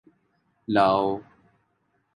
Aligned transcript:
لاؤ 0.67 1.19